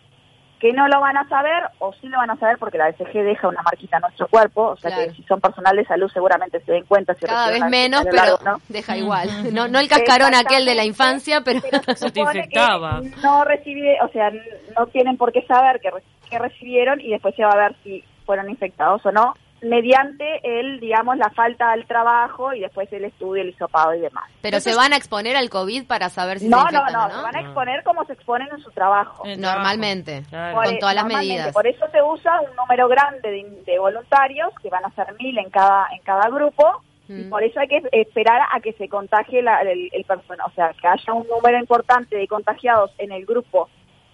que 0.58 0.72
no 0.72 0.88
lo 0.88 1.00
van 1.00 1.16
a 1.16 1.28
saber 1.28 1.62
o 1.78 1.92
sí 1.94 2.08
lo 2.08 2.18
van 2.18 2.30
a 2.30 2.36
saber 2.36 2.58
porque 2.58 2.78
la 2.78 2.90
SG 2.92 3.12
deja 3.22 3.46
una 3.48 3.62
marquita 3.62 3.98
en 3.98 4.00
nuestro 4.02 4.26
cuerpo, 4.28 4.62
o 4.70 4.76
sea 4.76 4.90
Claro. 4.90 5.10
que 5.10 5.16
si 5.16 5.22
son 5.24 5.40
personal 5.40 5.76
de 5.76 5.84
salud 5.84 6.10
seguramente 6.12 6.60
se 6.60 6.72
den 6.72 6.84
cuenta. 6.84 7.14
Si 7.14 7.26
Cada 7.26 7.50
vez 7.50 7.62
menos, 7.70 8.00
a 8.00 8.04
pero 8.04 8.16
largo, 8.16 8.38
¿no? 8.44 8.56
deja 8.68 8.96
igual. 8.96 9.28
No, 9.52 9.68
no 9.68 9.78
el 9.78 9.88
cascarón 9.88 10.34
aquel 10.34 10.64
de 10.64 10.74
la 10.74 10.84
infancia, 10.84 11.42
pero... 11.44 11.60
Pero 11.62 11.94
se 11.96 12.06
infectaba. 12.20 13.00
no 13.22 13.44
recibe, 13.44 13.98
o 14.02 14.08
sea, 14.08 14.30
no 14.76 14.86
tienen 14.88 15.16
por 15.16 15.32
qué 15.32 15.42
saber 15.46 15.80
que, 15.80 15.90
re- 15.90 16.02
que 16.28 16.38
recibieron 16.38 17.00
y 17.00 17.10
después 17.10 17.34
se 17.36 17.44
va 17.44 17.52
a 17.52 17.56
ver 17.56 17.76
si 17.84 18.02
fueron 18.26 18.50
infectados 18.50 19.04
o 19.06 19.12
no, 19.12 19.34
mediante 19.62 20.40
el, 20.42 20.80
digamos, 20.80 21.16
la 21.16 21.30
falta 21.30 21.72
al 21.72 21.86
trabajo 21.86 22.52
y 22.52 22.60
después 22.60 22.92
el 22.92 23.04
estudio, 23.04 23.42
el 23.42 23.50
hisopado 23.50 23.94
y 23.94 24.00
demás. 24.00 24.24
Pero 24.40 24.60
se 24.60 24.74
van 24.74 24.92
a 24.92 24.96
exponer 24.96 25.36
al 25.36 25.50
COVID 25.50 25.86
para 25.86 26.08
saber 26.08 26.38
si 26.40 26.48
No, 26.48 26.66
se 26.66 26.72
no, 26.72 26.84
no, 26.86 27.10
se 27.10 27.22
van 27.22 27.36
a 27.36 27.40
exponer 27.40 27.82
como 27.82 28.04
se 28.04 28.12
exponen 28.12 28.48
en 28.52 28.58
su 28.60 28.70
trabajo. 28.70 29.24
Normalmente, 29.36 30.22
Claro. 30.28 30.54
Por 30.56 30.64
con 30.66 30.78
todas 30.78 30.94
las 30.94 31.04
medidas. 31.06 31.52
Por 31.52 31.66
eso 31.66 31.86
se 31.90 32.02
usa 32.02 32.40
un 32.40 32.54
número 32.56 32.88
grande 32.88 33.30
de, 33.30 33.62
de 33.66 33.78
voluntarios, 33.78 34.50
que 34.62 34.68
van 34.70 34.84
a 34.84 34.90
ser 34.90 35.14
mil 35.18 35.36
en 35.38 35.50
cada 35.50 35.86
en 35.92 36.00
cada 36.02 36.28
grupo, 36.28 36.82
y 37.08 37.12
Mm. 37.24 37.30
por 37.30 37.42
eso 37.42 37.58
hay 37.58 37.68
que 37.68 37.82
esperar 37.92 38.42
a 38.52 38.60
que 38.60 38.72
se 38.74 38.88
contagie 38.88 39.40
la- 39.42 39.62
el, 39.62 39.88
el 39.92 40.04
persona, 40.04 40.44
o 40.44 40.50
sea, 40.50 40.72
que 40.80 40.86
haya 40.86 41.12
un 41.14 41.26
número 41.26 41.58
importante 41.58 42.16
de 42.16 42.28
contagiados 42.28 42.90
en 42.98 43.12
el 43.12 43.24
grupo 43.24 43.68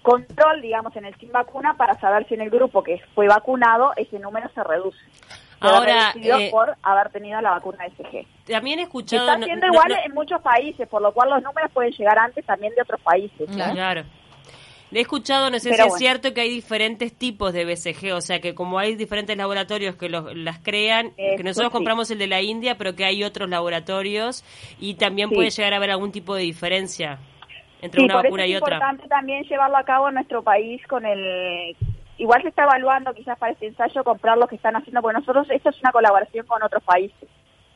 control, 0.04 0.60
digamos, 0.62 0.94
en 0.94 1.06
el 1.06 1.16
sin 1.18 1.32
vacuna, 1.32 1.74
para 1.76 1.98
saber 1.98 2.28
si 2.28 2.34
en 2.34 2.42
el 2.42 2.50
grupo 2.50 2.84
que 2.84 3.00
fue 3.16 3.26
vacunado 3.26 3.92
ese 3.96 4.18
número 4.20 4.48
se 4.54 4.62
reduce. 4.62 4.98
Ahora, 5.60 6.12
eh, 6.14 6.50
por 6.50 6.76
haber 6.82 7.08
tenido 7.10 7.40
la 7.40 7.52
vacuna 7.52 7.86
SG. 7.86 8.26
También 8.46 8.80
he 8.80 8.82
escuchado. 8.82 9.26
está 9.26 9.40
haciendo 9.42 9.66
no- 9.66 9.72
igual 9.72 9.88
no- 9.88 9.96
en 10.04 10.12
muchos 10.12 10.40
países, 10.42 10.86
por 10.88 11.00
lo 11.00 11.12
cual 11.14 11.30
los 11.30 11.42
números 11.42 11.70
pueden 11.72 11.90
llegar 11.92 12.18
antes 12.18 12.44
también 12.44 12.74
de 12.74 12.82
otros 12.82 13.00
países. 13.00 13.48
¿no? 13.48 13.72
Claro. 13.72 14.04
He 14.92 15.00
escuchado, 15.00 15.50
no 15.50 15.58
sé 15.58 15.70
Pero 15.70 15.84
si 15.84 15.88
es 15.88 15.94
cierto 15.96 16.34
que 16.34 16.42
hay 16.42 16.50
diferentes 16.50 17.12
tipos 17.14 17.52
de 17.52 17.64
BCG, 17.64 18.12
o 18.12 18.20
sea 18.20 18.40
que 18.40 18.54
como 18.54 18.78
hay 18.78 18.94
diferentes 18.94 19.36
laboratorios 19.36 19.96
que 19.96 20.08
los- 20.08 20.36
las 20.36 20.58
crean, 20.60 21.12
que 21.16 21.42
nosotros 21.42 21.70
sí. 21.70 21.72
compramos 21.72 22.10
el 22.12 22.18
de 22.18 22.26
la 22.28 22.42
India, 22.42 22.76
pero 22.78 22.94
que 22.94 23.04
hay 23.04 23.24
otros 23.24 23.48
laboratorios 23.48 24.44
y 24.78 24.94
también 24.94 25.30
Sí. 25.30 25.34
puede 25.34 25.50
llegar 25.50 25.72
a 25.72 25.76
haber 25.78 25.90
algún 25.90 26.12
tipo 26.12 26.34
de 26.36 26.42
diferencia 26.42 27.18
entre 27.84 28.00
Sí, 28.00 28.04
una 28.06 28.14
por 28.14 28.26
eso 28.26 28.36
es 28.36 28.48
y 28.48 28.56
otra. 28.56 28.76
importante 28.76 29.08
también 29.08 29.44
llevarlo 29.44 29.76
a 29.76 29.84
cabo 29.84 30.08
en 30.08 30.14
nuestro 30.14 30.42
país 30.42 30.84
con 30.86 31.04
el... 31.04 31.76
Igual 32.16 32.42
se 32.42 32.48
está 32.48 32.62
evaluando 32.64 33.12
quizás 33.12 33.38
para 33.38 33.52
este 33.52 33.66
ensayo 33.66 34.04
comprar 34.04 34.38
lo 34.38 34.46
que 34.46 34.56
están 34.56 34.76
haciendo, 34.76 35.02
porque 35.02 35.18
nosotros, 35.18 35.48
esto 35.50 35.70
es 35.70 35.80
una 35.80 35.92
colaboración 35.92 36.46
con 36.46 36.62
otros 36.62 36.82
países, 36.84 37.28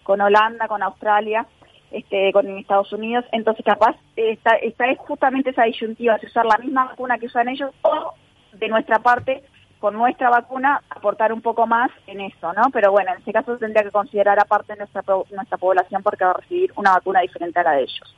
con 0.05 0.21
Holanda, 0.21 0.69
con 0.69 0.83
Australia, 0.83 1.47
este, 1.91 2.33
con 2.33 2.47
Estados 2.59 2.93
Unidos, 2.93 3.25
entonces 3.33 3.65
capaz 3.65 3.97
está, 4.15 4.57
está 4.57 4.91
es 4.91 4.99
justamente 4.99 5.51
esa 5.51 5.65
disyuntiva, 5.65 6.19
de 6.19 6.27
usar 6.27 6.47
la 6.47 6.59
misma 6.59 6.85
vacuna 6.85 7.19
que 7.19 7.27
usan 7.27 7.49
ellos 7.49 7.71
o 7.83 8.15
de 8.53 8.69
nuestra 8.69 8.99
parte, 9.01 9.43
con 9.79 9.95
nuestra 9.95 10.29
vacuna, 10.29 10.83
aportar 10.91 11.33
un 11.33 11.41
poco 11.41 11.67
más 11.67 11.91
en 12.07 12.21
eso, 12.21 12.53
¿no? 12.53 12.63
Pero 12.73 12.91
bueno, 12.91 13.13
en 13.13 13.23
ese 13.23 13.33
caso 13.33 13.57
tendría 13.59 13.85
que 13.85 13.91
considerar 13.91 14.39
aparte 14.39 14.75
nuestra, 14.77 15.03
nuestra 15.31 15.57
población 15.59 16.03
porque 16.03 16.25
va 16.25 16.33
a 16.33 16.41
recibir 16.41 16.73
una 16.77 16.93
vacuna 16.93 17.21
diferente 17.21 17.59
a 17.61 17.63
la 17.63 17.73
de 17.73 17.83
ellos. 17.83 18.17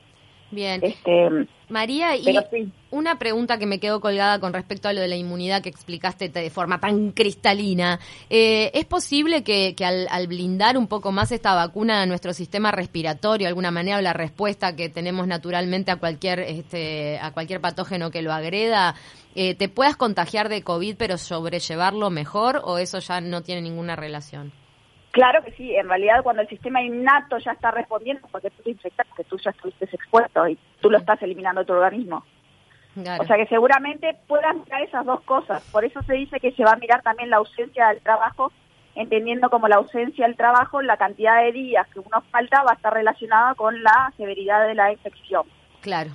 Bien. 0.50 0.80
Este, 0.82 1.46
María, 1.68 2.16
y 2.16 2.24
sí. 2.24 2.72
una 2.90 3.18
pregunta 3.20 3.58
que 3.58 3.66
me 3.66 3.78
quedó 3.78 4.00
colgada 4.00 4.40
con 4.40 4.52
respecto 4.52 4.88
a 4.88 4.92
lo 4.92 5.00
de 5.00 5.06
la 5.06 5.14
inmunidad 5.14 5.62
que 5.62 5.68
explicaste 5.68 6.28
te- 6.28 6.40
de 6.40 6.50
forma 6.50 6.80
tan 6.80 7.12
cristalina. 7.12 8.00
Eh, 8.28 8.72
¿Es 8.74 8.84
posible 8.86 9.44
que, 9.44 9.74
que 9.76 9.84
al, 9.84 10.08
al 10.10 10.26
blindar 10.26 10.76
un 10.76 10.88
poco 10.88 11.12
más 11.12 11.30
esta 11.30 11.54
vacuna 11.54 12.02
a 12.02 12.06
nuestro 12.06 12.32
sistema 12.32 12.72
respiratorio, 12.72 13.44
de 13.44 13.48
alguna 13.48 13.70
manera, 13.70 13.98
o 13.98 14.00
la 14.00 14.12
respuesta 14.12 14.74
que 14.74 14.88
tenemos 14.88 15.28
naturalmente 15.28 15.92
a 15.92 15.96
cualquier, 15.96 16.40
este, 16.40 17.20
a 17.20 17.30
cualquier 17.30 17.60
patógeno 17.60 18.10
que 18.10 18.22
lo 18.22 18.32
agreda, 18.32 18.96
eh, 19.36 19.54
te 19.54 19.68
puedas 19.68 19.96
contagiar 19.96 20.48
de 20.48 20.62
COVID 20.62 20.96
pero 20.96 21.16
sobrellevarlo 21.18 22.10
mejor 22.10 22.60
o 22.64 22.78
eso 22.78 22.98
ya 22.98 23.20
no 23.20 23.42
tiene 23.42 23.62
ninguna 23.62 23.94
relación? 23.94 24.52
Claro 25.10 25.42
que 25.42 25.52
sí, 25.52 25.74
en 25.74 25.88
realidad 25.88 26.22
cuando 26.22 26.42
el 26.42 26.48
sistema 26.48 26.82
innato 26.82 27.38
ya 27.38 27.52
está 27.52 27.70
respondiendo, 27.72 28.28
porque 28.30 28.50
tú 28.50 28.62
te 28.62 28.70
infectaste, 28.70 29.24
tú 29.24 29.38
ya 29.38 29.50
estuviste 29.50 29.84
expuesto 29.86 30.46
y 30.46 30.56
tú 30.80 30.88
lo 30.90 30.98
estás 30.98 31.20
eliminando 31.22 31.60
de 31.60 31.66
tu 31.66 31.72
organismo. 31.72 32.24
Claro. 32.94 33.22
O 33.22 33.26
sea 33.26 33.36
que 33.36 33.46
seguramente 33.46 34.16
puedas 34.28 34.54
mirar 34.54 34.82
esas 34.82 35.04
dos 35.04 35.20
cosas. 35.22 35.62
Por 35.72 35.84
eso 35.84 36.02
se 36.02 36.14
dice 36.14 36.38
que 36.38 36.52
se 36.52 36.64
va 36.64 36.72
a 36.72 36.76
mirar 36.76 37.02
también 37.02 37.30
la 37.30 37.38
ausencia 37.38 37.88
del 37.88 38.00
trabajo, 38.00 38.52
entendiendo 38.94 39.50
como 39.50 39.68
la 39.68 39.76
ausencia 39.76 40.26
del 40.26 40.36
trabajo, 40.36 40.80
la 40.82 40.96
cantidad 40.96 41.42
de 41.42 41.52
días 41.52 41.86
que 41.88 42.00
uno 42.00 42.22
falta 42.30 42.62
va 42.62 42.72
a 42.72 42.74
estar 42.74 42.92
relacionada 42.92 43.54
con 43.54 43.82
la 43.82 44.12
severidad 44.16 44.66
de 44.66 44.74
la 44.74 44.92
infección. 44.92 45.44
Claro. 45.80 46.10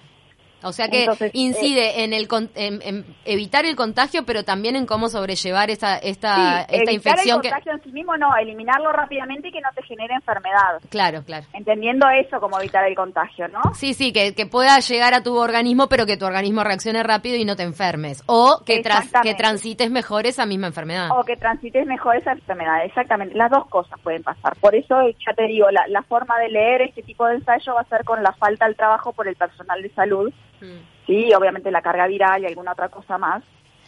O 0.64 0.72
sea 0.74 0.88
que 0.90 1.02
Entonces, 1.02 1.32
incide 1.34 2.04
en 2.04 2.14
el 2.14 2.28
en, 2.56 2.82
en 2.82 3.06
evitar 3.26 3.66
el 3.66 3.76
contagio, 3.76 4.26
pero 4.26 4.44
también 4.44 4.76
en 4.76 4.86
cómo 4.86 5.10
sobrellevar 5.10 5.70
esta 5.70 5.98
esta 5.98 6.66
Sí, 6.68 6.76
esta 6.78 6.92
infección 6.92 7.36
el 7.38 7.42
que 7.44 7.50
contagio 7.50 7.74
en 7.74 7.84
sí 7.84 7.92
mismo 7.92 8.18
no, 8.18 8.36
eliminarlo 8.36 8.92
rápidamente 8.92 9.50
y 9.50 9.52
que 9.52 9.62
no 9.62 9.70
te 9.76 9.84
genere 9.84 10.16
enfermedad. 10.16 10.80
claro, 10.90 11.24
claro. 11.24 11.46
Entendiendo 11.54 12.08
eso 12.10 12.40
como 12.40 12.60
evitar 12.60 12.84
el 12.86 12.96
contagio, 12.96 13.48
¿no? 13.50 13.62
Sí, 13.76 13.94
sí, 13.94 14.12
que, 14.12 14.34
que 14.34 14.46
pueda 14.48 14.80
llegar 14.80 15.14
a 15.14 15.22
tu 15.22 15.38
organismo, 15.38 15.88
pero 15.88 16.06
que 16.06 16.18
tu 16.18 16.26
organismo 16.26 16.64
reaccione 16.64 17.04
rápido 17.04 17.36
y 17.38 17.46
no 17.46 17.56
te 17.56 17.64
enfermes. 17.64 18.24
O 18.26 18.62
que, 18.66 18.82
tras- 18.82 19.12
que 19.22 19.36
transites 19.36 19.92
mejor 19.92 20.26
esa 20.26 20.46
misma 20.46 20.68
enfermedad. 20.68 21.10
O 21.12 21.24
que 21.24 21.38
transites 21.38 21.86
mejor 21.86 22.16
esa 22.16 22.32
enfermedad, 22.32 22.84
exactamente. 22.86 23.36
Las 23.36 23.52
dos 23.52 23.68
cosas 23.68 24.00
pueden 24.02 24.24
pasar. 24.24 24.56
Por 24.60 24.74
eso, 24.76 24.96
ya 25.26 25.34
te 25.36 25.44
digo, 25.48 25.70
la, 25.72 25.88
la 25.90 26.02
forma 26.04 26.40
de 26.40 26.50
leer 26.50 26.82
este 26.84 27.04
tipo 27.04 27.26
de 27.28 27.36
ensayo 27.36 27.74
va 27.76 27.82
a 27.82 27.86
ser 27.90 28.04
con 28.04 28.24
la 28.24 28.34
falta 28.34 28.66
del 28.66 28.76
trabajo 28.76 29.14
por 29.14 29.28
el 29.28 29.36
personal 29.36 29.82
de 29.82 29.90
salud, 29.94 30.34
Mm. 30.62 31.06
sí, 31.06 31.34
obviamente 31.34 31.72
la 31.72 31.82
carga 31.82 32.08
viral 32.08 32.44
y 32.44 32.48
alguna 32.48 32.74
otra 32.74 32.90
cosa 32.90 33.18
más. 33.18 33.44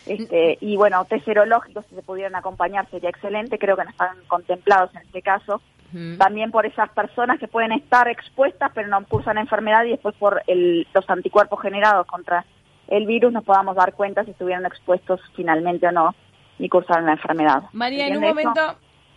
Este, 0.05 0.57
y 0.61 0.77
bueno, 0.77 1.03
test 1.05 1.25
serológicos, 1.25 1.85
si 1.89 1.95
se 1.95 2.01
pudieran 2.01 2.35
acompañar, 2.35 2.89
sería 2.89 3.09
excelente. 3.09 3.57
Creo 3.59 3.75
que 3.75 3.83
no 3.83 3.89
están 3.89 4.17
contemplados 4.27 4.95
en 4.95 5.01
este 5.01 5.21
caso. 5.21 5.61
Mm. 5.91 6.17
También 6.17 6.51
por 6.51 6.65
esas 6.65 6.89
personas 6.89 7.39
que 7.39 7.47
pueden 7.47 7.71
estar 7.71 8.07
expuestas, 8.07 8.71
pero 8.73 8.87
no 8.87 9.03
cursan 9.05 9.37
enfermedad 9.37 9.83
y 9.85 9.91
después 9.91 10.15
por 10.15 10.43
el, 10.47 10.87
los 10.93 11.09
anticuerpos 11.09 11.61
generados 11.61 12.07
contra 12.07 12.45
el 12.87 13.05
virus 13.05 13.33
nos 13.33 13.43
podamos 13.43 13.75
dar 13.75 13.93
cuenta 13.93 14.23
si 14.23 14.31
estuvieron 14.31 14.65
expuestos 14.65 15.19
finalmente 15.35 15.87
o 15.87 15.91
no 15.91 16.15
y 16.57 16.69
cursaron 16.69 17.05
la 17.05 17.13
enfermedad. 17.13 17.63
María, 17.73 18.07
en 18.07 18.17
un 18.17 18.23
momento 18.23 18.61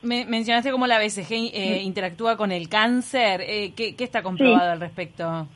me, 0.02 0.25
mencionaste 0.25 0.73
cómo 0.73 0.87
la 0.87 0.99
BCG 0.99 1.33
eh, 1.52 1.83
interactúa 1.83 2.37
con 2.37 2.52
el 2.52 2.69
cáncer. 2.69 3.42
Eh, 3.42 3.73
¿qué, 3.76 3.95
qué 3.97 4.04
está 4.04 4.23
comprobado 4.23 4.59
Sí. 4.61 4.73
al 4.73 4.80
respecto? 4.80 5.47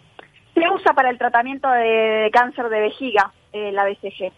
Se 0.54 0.60
usa 0.72 0.92
para 0.94 1.10
el 1.10 1.18
tratamiento 1.18 1.68
de 1.68 2.30
cáncer 2.32 2.68
de 2.68 2.80
vejiga, 2.80 3.32
eh, 3.52 3.72
la 3.72 3.84
BCG. 3.84 4.32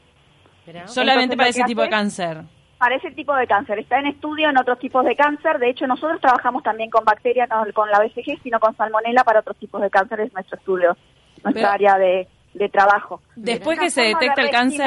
Solamente 0.86 1.34
Entonces, 1.34 1.36
para 1.36 1.48
ese 1.50 1.64
tipo 1.64 1.82
de 1.82 1.88
cáncer. 1.88 2.38
Para 2.78 2.96
ese 2.96 3.10
tipo 3.12 3.34
de 3.34 3.46
cáncer. 3.46 3.78
Está 3.78 3.98
en 4.00 4.06
estudio 4.06 4.50
en 4.50 4.58
otros 4.58 4.78
tipos 4.78 5.04
de 5.04 5.14
cáncer. 5.14 5.58
De 5.58 5.70
hecho, 5.70 5.86
nosotros 5.86 6.20
trabajamos 6.20 6.62
también 6.62 6.90
con 6.90 7.04
bacterias, 7.04 7.48
no 7.48 7.64
con 7.72 7.90
la 7.90 8.00
BCG, 8.00 8.42
sino 8.42 8.58
con 8.60 8.74
salmonela 8.76 9.24
para 9.24 9.40
otros 9.40 9.56
tipos 9.58 9.80
de 9.80 9.90
cáncer. 9.90 10.20
Es 10.20 10.32
nuestro 10.34 10.56
estudio, 10.58 10.96
nuestra 11.44 11.52
Pero- 11.52 11.68
área 11.72 11.98
de, 11.98 12.28
de 12.54 12.68
trabajo. 12.68 13.20
Después 13.36 13.78
que 13.78 13.90
se 13.90 14.02
de 14.02 14.08
detecta 14.08 14.42
el 14.42 14.50
cáncer, 14.50 14.82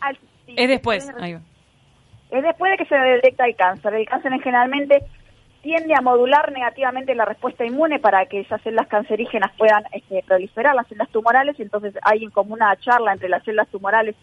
al- 0.00 0.18
sí, 0.46 0.54
es 0.56 0.68
después. 0.68 1.06
de- 1.14 1.22
Ahí 1.24 1.32
va. 1.34 1.40
Es 2.30 2.42
después 2.42 2.70
de 2.72 2.78
que 2.78 2.86
se 2.86 2.94
detecta 2.96 3.46
el 3.46 3.56
cáncer. 3.56 3.94
El 3.94 4.06
cáncer 4.06 4.32
en 4.32 4.40
generalmente 4.40 5.02
tiende 5.64 5.94
a 5.98 6.02
modular 6.02 6.52
negativamente 6.52 7.14
la 7.16 7.24
respuesta 7.24 7.64
inmune 7.64 7.98
para 7.98 8.26
que 8.26 8.40
esas 8.40 8.60
células 8.62 8.86
cancerígenas 8.86 9.50
puedan 9.58 9.82
este, 9.90 10.22
proliferar, 10.24 10.74
las 10.76 10.86
células 10.86 11.08
tumorales, 11.10 11.58
y 11.58 11.62
entonces 11.62 11.94
hay 12.02 12.24
como 12.28 12.54
una 12.54 12.76
charla 12.76 13.12
entre 13.14 13.28
las 13.30 13.42
células 13.44 13.66
tumorales 13.68 14.14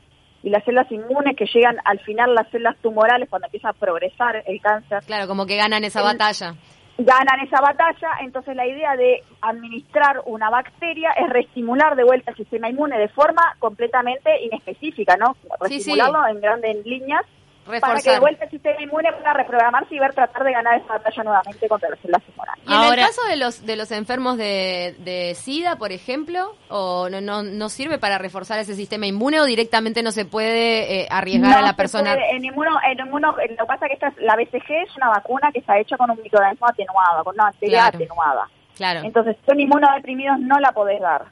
y 0.44 0.50
las 0.52 0.64
células 0.64 0.90
inmunes 0.92 1.36
que 1.36 1.46
llegan 1.54 1.78
al 1.84 2.00
final 2.00 2.34
las 2.36 2.48
células 2.52 2.78
tumorales 2.82 3.28
cuando 3.30 3.48
empieza 3.48 3.70
a 3.70 3.74
progresar 3.74 4.44
el 4.46 4.62
cáncer 4.62 5.00
Claro, 5.06 5.28
como 5.28 5.46
que 5.46 5.58
ganan 5.58 5.84
esa 5.84 6.00
El- 6.00 6.06
batalla. 6.06 6.54
ganan 6.98 7.40
esa 7.42 7.60
batalla, 7.62 8.10
entonces 8.22 8.56
la 8.56 8.68
idea 8.68 8.96
de 8.96 9.24
administrar 9.42 10.22
una 10.26 10.50
bacteria 10.52 11.12
es 11.12 11.28
reestimular 11.30 11.96
de 11.96 12.04
vuelta 12.04 12.32
el 12.32 12.38
sistema 12.38 12.70
inmune 12.70 12.98
de 13.00 13.08
forma 13.10 13.42
completamente 13.60 14.30
inespecífica, 14.44 15.18
¿no? 15.18 15.34
Sí, 15.34 15.80
sí. 15.82 15.92
Reestimularlo 15.92 16.28
en 16.28 16.42
grandes 16.42 16.86
líneas 16.86 17.22
para 17.66 18.02
que 18.02 18.12
de 18.12 18.20
vuelta 18.20 18.46
el 18.46 18.52
sistema 18.52 18.82
inmune 18.82 19.12
pueda 19.14 19.34
reprogramarse 19.34 19.96
y 19.96 20.00
ver 20.00 20.14
tratar 20.14 20.44
de 20.44 20.52
ganar 20.52 20.80
esa 20.80 20.94
batalla 20.94 21.24
nuevamente 21.24 21.68
contra 21.68 21.90
las 21.90 22.00
células 22.00 22.24
tumorales. 22.24 22.64
Y 22.68 22.72
en 22.72 22.78
Ahora- 22.78 23.02
el 23.02 23.08
caso 23.08 23.22
de 23.28 23.36
los 23.38 23.66
de 23.66 23.76
los 23.76 23.92
enfermos 23.92 24.38
de, 24.38 24.96
de 25.00 25.36
SIDA, 25.36 25.76
por 25.78 25.92
ejemplo, 25.92 26.56
o 26.70 27.10
no, 27.10 27.22
no 27.22 27.44
no 27.44 27.70
sirve 27.70 27.98
para 28.00 28.18
reforzar 28.18 28.60
ese 28.60 28.76
sistema 28.76 29.06
inmune 29.08 29.40
o 29.40 29.46
directamente 29.46 30.04
no 30.04 30.12
se 30.12 30.26
puede 30.26 31.02
eh, 31.04 31.08
arriesgar 31.10 31.60
a 31.60 31.62
la 31.62 31.76
persona. 31.76 32.14
puede, 32.14 32.32
en 32.36 32.46
inmuno, 32.46 32.72
en 32.90 33.00
inmuno, 33.00 33.32
lo 33.32 33.38
que 33.38 33.66
pasa 33.68 33.86
es 33.86 33.90
que 33.90 33.94
esta, 33.94 34.08
es- 34.10 34.18
la 34.26 34.36
BCG 34.36 34.84
es 34.88 34.96
una 34.98 35.10
vacuna 35.10 35.52
que 35.52 35.60
está 35.60 35.78
hecha 35.80 35.98
con 35.98 36.10
un 36.12 36.22
microorganismo 36.22 36.68
atenuado, 36.68 37.24
con 37.24 37.36
una 37.36 37.46
bacteria 37.46 37.80
Claro. 37.90 37.98
atenuada. 37.98 38.48
Claro. 38.76 39.02
Entonces, 39.04 39.36
son 39.46 39.60
inmunodeprimidos 39.60 40.40
no 40.40 40.60
la 40.60 40.72
podés 40.72 41.00
dar. 41.02 41.26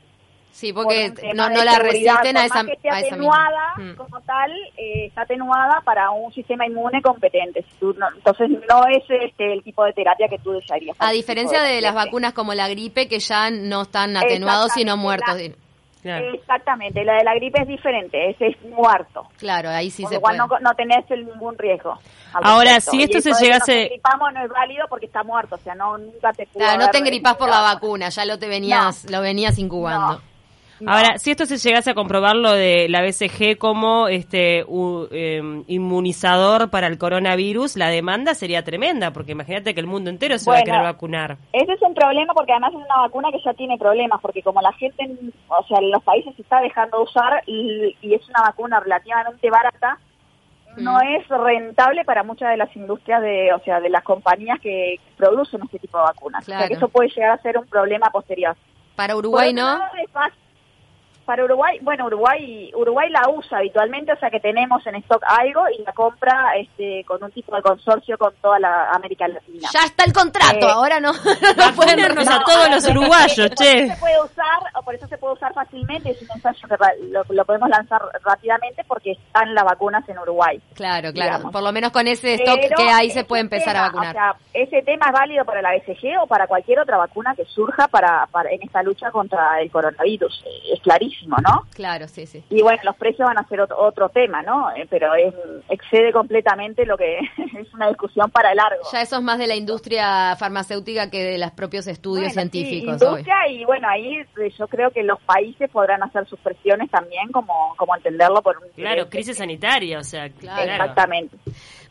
Sí, 0.51 0.73
por 0.73 0.83
porque 0.85 1.13
no, 1.35 1.49
no 1.49 1.63
la 1.63 1.79
resisten 1.79 2.35
a 2.35 2.45
esa, 2.45 2.55
más 2.55 2.65
que 2.65 2.73
esté 2.73 2.89
a 2.89 2.99
esa 2.99 3.07
atenuada 3.15 3.75
misma. 3.77 3.93
Mm. 3.93 3.95
como 3.95 4.21
tal, 4.21 4.51
eh, 4.77 5.05
está 5.07 5.21
atenuada 5.21 5.81
para 5.85 6.09
un 6.11 6.33
sistema 6.33 6.65
inmune 6.65 7.01
competente. 7.01 7.63
Si 7.79 7.85
entonces 7.85 8.49
no 8.69 8.85
es 8.87 9.03
este, 9.09 9.53
el 9.53 9.63
tipo 9.63 9.83
de 9.85 9.93
terapia 9.93 10.27
que 10.27 10.37
tú 10.39 10.51
desearías. 10.51 10.97
A 10.99 11.11
diferencia 11.11 11.61
de 11.63 11.79
las 11.81 11.93
paciente. 11.93 12.09
vacunas 12.09 12.33
como 12.33 12.53
la 12.53 12.67
gripe, 12.67 13.07
que 13.07 13.19
ya 13.19 13.49
no 13.51 13.83
están 13.83 14.17
atenuados, 14.17 14.71
sino 14.73 14.97
muertos. 14.97 15.29
Exactamente, 15.35 15.69
Claro. 16.01 16.33
Exactamente, 16.33 17.03
la 17.03 17.15
de 17.15 17.23
la 17.25 17.35
gripe 17.35 17.61
es 17.61 17.67
diferente, 17.67 18.29
ese 18.29 18.47
es 18.47 18.61
muerto. 18.63 19.27
Claro, 19.37 19.67
ahí 19.69 19.91
sí 19.91 20.03
Por 20.03 20.09
se 20.11 20.15
lo 20.15 20.21
cual 20.21 20.37
puede. 20.37 20.47
no, 20.63 20.69
no 20.69 20.75
tenés 20.75 21.03
el- 21.11 21.25
ningún 21.25 21.57
riesgo. 21.57 21.99
Ahora, 22.31 22.75
respecto. 22.75 22.91
si 22.91 23.03
esto 23.03 23.17
Y 23.17 23.21
se 23.21 23.31
llegase- 23.33 23.75
nos 23.75 23.83
engripamos 23.83 24.33
no 24.33 24.43
es 24.45 24.49
válido 24.49 24.85
porque 24.87 25.07
está 25.07 25.23
muerto, 25.23 25.55
o 25.55 25.57
sea, 25.57 25.75
no 25.75 25.97
nunca 25.97 26.31
te 26.31 26.45
pudo 26.47 26.63
Claro, 26.63 26.79
no 26.85 26.89
te 26.89 26.99
engripás 26.99 27.35
por 27.35 27.49
la 27.49 27.59
vacuna, 27.59 28.07
ya 28.07 28.23
lo 28.23 28.39
te 28.39 28.47
venías, 28.47 29.11
lo 29.11 29.19
venías 29.19 29.57
incubando. 29.59 30.13
No. 30.13 30.28
No. 30.81 30.91
Ahora, 30.91 31.17
si 31.17 31.31
esto 31.31 31.45
se 31.45 31.57
llegase 31.57 31.91
a 31.91 31.93
comprobar 31.93 32.35
lo 32.35 32.51
de 32.53 32.87
la 32.89 33.01
BCG 33.01 33.57
como 33.57 34.07
este 34.07 34.63
u- 34.67 35.07
em, 35.11 35.63
inmunizador 35.67 36.69
para 36.69 36.87
el 36.87 36.97
coronavirus, 36.97 37.75
la 37.75 37.89
demanda 37.89 38.33
sería 38.33 38.63
tremenda, 38.63 39.11
porque 39.11 39.33
imagínate 39.33 39.73
que 39.73 39.79
el 39.81 39.87
mundo 39.87 40.09
entero 40.09 40.37
se 40.37 40.49
va 40.49 40.59
a 40.59 40.63
querer 40.63 40.81
vacunar. 40.83 41.37
Ese 41.53 41.73
es 41.73 41.81
un 41.81 41.93
problema 41.93 42.33
porque 42.33 42.51
además 42.53 42.71
es 42.73 42.77
una 42.85 43.01
vacuna 43.01 43.29
que 43.31 43.39
ya 43.43 43.53
tiene 43.53 43.77
problemas, 43.77 44.21
porque 44.21 44.41
como 44.41 44.61
la 44.61 44.71
gente, 44.73 45.03
en- 45.03 45.33
o 45.49 45.63
sea, 45.67 45.79
en 45.79 45.91
los 45.91 46.03
países 46.03 46.33
se 46.35 46.41
está 46.41 46.61
dejando 46.61 46.97
de 46.97 47.03
usar 47.03 47.43
y, 47.45 47.95
y 48.01 48.13
es 48.13 48.27
una 48.29 48.41
vacuna 48.43 48.79
relativamente 48.79 49.49
barata, 49.49 49.97
no 50.77 50.93
Mm. 50.99 51.15
es 51.17 51.27
rentable 51.27 52.05
para 52.05 52.23
muchas 52.23 52.51
de 52.51 52.57
las 52.57 52.73
industrias 52.75 53.21
de, 53.21 53.51
o 53.53 53.59
sea, 53.65 53.79
de 53.81 53.89
las 53.89 54.03
compañías 54.03 54.59
que 54.61 54.95
producen 55.17 55.61
este 55.63 55.79
tipo 55.79 55.97
de 55.97 56.03
vacunas. 56.05 56.43
O 56.43 56.45
sea, 56.45 56.57
Claro. 56.57 56.69
que 56.69 56.75
eso 56.75 56.87
puede 56.89 57.09
llegar 57.09 57.31
a 57.31 57.41
ser 57.41 57.57
un 57.57 57.65
problema 57.67 58.09
posterior. 58.11 58.55
Para 58.95 59.15
Uruguay, 59.15 59.53
Por 59.53 59.61
¿no? 59.63 59.67
lado, 59.79 59.83
es 60.05 60.11
fácil. 60.11 60.39
Para 61.29 61.43
Uruguay, 61.43 61.77
bueno, 61.83 62.07
Uruguay 62.07 62.71
Uruguay 62.73 63.07
la 63.11 63.29
usa 63.29 63.59
habitualmente, 63.59 64.11
o 64.11 64.17
sea 64.17 64.31
que 64.31 64.39
tenemos 64.39 64.83
en 64.87 64.95
stock 64.95 65.21
algo 65.27 65.61
y 65.77 65.83
la 65.83 65.91
compra 65.93 66.53
este, 66.57 67.03
con 67.05 67.23
un 67.23 67.29
tipo 67.31 67.55
de 67.55 67.61
consorcio 67.61 68.17
con 68.17 68.33
toda 68.41 68.57
la 68.57 68.89
América 68.89 69.27
Latina. 69.27 69.69
Ya 69.71 69.81
está 69.85 70.05
el 70.05 70.11
contrato, 70.13 70.65
Eh, 70.67 70.71
ahora 70.71 70.99
no, 70.99 71.11
no 71.57 71.75
pueden 71.75 71.99
renovar. 71.99 72.41
a 72.41 72.43
todos 72.43 72.69
los 72.71 72.89
uruguayos, 72.89 73.47
Por 73.49 73.57
che. 73.59 73.83
eso 73.83 73.93
se 73.93 73.99
puede 73.99 74.23
usar, 74.23 74.59
o 74.73 74.81
por 74.81 74.95
eso 74.95 75.05
se 75.07 75.17
puede 75.19 75.33
usar 75.35 75.53
fácilmente, 75.53 76.09
es 76.09 76.19
un 76.23 76.29
ensayo 76.33 76.67
que 76.67 76.75
lo, 77.11 77.23
lo 77.29 77.45
podemos 77.45 77.69
lanzar 77.69 78.01
rápidamente 78.23 78.83
porque 78.87 79.11
están 79.11 79.53
las 79.53 79.65
vacunas 79.65 80.09
en 80.09 80.17
Uruguay. 80.17 80.59
Claro, 80.73 81.13
claro. 81.13 81.31
digamos. 81.33 81.51
Por 81.53 81.61
lo 81.61 81.71
menos 81.71 81.91
con 81.91 82.07
ese 82.07 82.33
stock 82.33 82.57
Pero 82.59 82.75
que 82.75 82.89
hay 82.89 83.11
se 83.11 83.23
puede 83.23 83.41
empezar 83.41 83.77
a 83.77 83.91
tema, 83.91 84.01
vacunar. 84.01 84.09
O 84.09 84.13
sea, 84.13 84.35
ese 84.63 84.81
tema 84.81 85.05
es 85.05 85.13
válido 85.13 85.45
para 85.45 85.61
la 85.61 85.73
BCG 85.75 86.23
o 86.23 86.25
para 86.25 86.47
cualquier 86.47 86.79
otra 86.79 86.97
vacuna 86.97 87.35
que 87.35 87.45
surja 87.45 87.87
para, 87.87 88.25
para 88.31 88.49
en 88.49 88.63
esta 88.63 88.81
lucha 88.81 89.11
contra 89.11 89.61
el 89.61 89.69
coronavirus. 89.69 90.43
Es 90.73 90.81
clarísimo, 90.81 91.18
¿no? 91.27 91.65
Claro, 91.73 92.07
sí, 92.07 92.25
sí. 92.25 92.43
Y 92.49 92.61
bueno, 92.61 92.81
los 92.83 92.95
precios 92.95 93.27
van 93.27 93.37
a 93.37 93.47
ser 93.47 93.61
otro, 93.61 93.77
otro 93.79 94.09
tema, 94.09 94.41
¿no? 94.41 94.71
Eh, 94.75 94.87
pero 94.89 95.13
es, 95.15 95.33
excede 95.69 96.11
completamente 96.11 96.85
lo 96.85 96.97
que 96.97 97.19
es 97.59 97.73
una 97.73 97.87
discusión 97.89 98.29
para 98.31 98.53
largo. 98.55 98.83
Ya 98.91 99.01
eso 99.01 99.17
es 99.17 99.21
más 99.23 99.37
de 99.39 99.47
la 99.47 99.55
industria 99.55 100.35
farmacéutica 100.37 101.09
que 101.09 101.23
de 101.23 101.37
los 101.37 101.51
propios 101.51 101.87
estudios 101.87 102.33
Bueno, 102.33 102.49
sí, 102.51 102.59
científicos. 102.59 102.95
obvio. 103.01 103.09
industria 103.19 103.47
y 103.49 103.65
bueno, 103.65 103.87
ahí 103.89 104.17
eh, 104.19 104.51
yo 104.57 104.67
creo 104.67 104.91
que 104.91 105.03
los 105.03 105.19
países 105.21 105.69
podrán 105.69 106.03
hacer 106.03 106.27
sus 106.27 106.39
presiones 106.39 106.89
también, 106.91 107.31
como, 107.31 107.73
como 107.77 107.95
entenderlo 107.95 108.41
por 108.41 108.57
un 108.57 108.69
Claro, 108.75 109.09
crisis 109.09 109.37
sanitaria, 109.37 109.99
o 109.99 110.03
sea, 110.03 110.29
Claro. 110.29 110.63
claro. 110.63 110.71
Exactamente. 110.83 111.37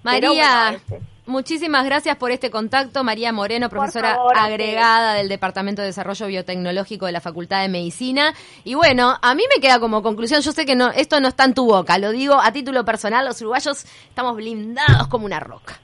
María, 0.03 0.21
Pero 0.21 0.35
bueno, 0.35 0.77
este, 0.77 1.01
muchísimas 1.29 1.85
gracias 1.85 2.17
por 2.17 2.31
este 2.33 2.51
contacto. 2.51 3.05
María 3.05 3.33
Moreno, 3.33 3.69
profesora 3.69 4.17
favor, 4.17 4.37
agregada 4.37 5.15
del 5.15 5.29
Departamento 5.29 5.83
de 5.83 5.87
Desarrollo 5.89 6.27
Biotecnológico 6.27 7.07
de 7.07 7.13
la 7.13 7.21
Facultad 7.21 7.63
de 7.63 7.69
Medicina. 7.69 8.35
Y 8.65 8.75
bueno, 8.75 9.17
a 9.23 9.35
mí 9.35 9.45
me 9.55 9.61
queda 9.61 9.79
como 9.79 10.03
conclusión, 10.03 10.41
yo 10.43 10.53
sé 10.53 10.67
que 10.67 10.75
no, 10.75 10.91
esto 10.91 11.21
no 11.21 11.29
está 11.29 11.45
en 11.45 11.55
tu 11.55 11.67
boca, 11.67 11.99
lo 11.99 12.11
digo 12.11 12.41
a 12.41 12.51
título 12.53 12.85
personal, 12.85 13.25
los 13.25 13.41
uruguayos 13.41 13.85
estamos 14.09 14.35
blindados 14.37 15.07
como 15.09 15.27
una 15.27 15.39
roca. 15.41 15.79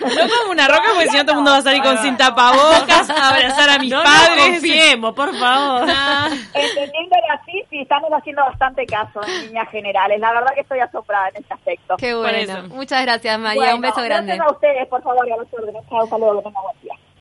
No 0.00 0.28
como 0.38 0.50
una 0.52 0.68
roca, 0.68 0.84
porque 0.94 1.08
si 1.10 1.16
no 1.16 1.22
todo 1.22 1.30
el 1.32 1.36
mundo 1.36 1.50
va 1.52 1.58
a 1.58 1.62
salir 1.62 1.82
con 1.82 1.98
sin 1.98 2.16
tapabocas, 2.16 3.10
a 3.10 3.28
abrazar 3.30 3.70
a 3.70 3.78
mis 3.78 3.90
No 3.92 4.02
padres. 4.02 4.44
confiemos, 4.54 5.14
por 5.14 5.34
favor. 5.36 5.86
Ah, 5.88 6.28
Entendiendo 6.54 7.16
así, 7.32 7.62
sí, 7.70 7.80
estamos 7.80 8.10
haciendo 8.12 8.42
bastante 8.42 8.84
caso 8.86 9.20
en 9.26 9.46
líneas 9.46 9.68
generales. 9.70 10.20
La 10.20 10.32
verdad 10.32 10.54
que 10.54 10.60
estoy 10.60 10.80
asombrada 10.80 11.28
en 11.30 11.36
este 11.42 11.54
aspecto. 11.54 11.96
Qué 11.98 12.14
bueno. 12.14 12.64
Muchas 12.68 13.02
gracias, 13.02 13.25
María. 13.38 13.60
Bueno, 13.60 13.76
un 13.76 13.80
beso 13.82 14.02
grande. 14.02 14.34
Gracias 14.34 14.48
a 14.48 14.52
ustedes, 14.52 14.88
por 14.88 15.02
favor, 15.02 15.28
y 15.28 15.32
a 15.32 15.36
los 15.36 15.52
órdenes. 15.52 15.82
Chao, 15.88 16.02
hasta 16.02 16.18
luego, 16.18 16.38
que 16.38 16.44
tengan 16.44 16.62
buen 16.62 16.80
día. 16.82 16.94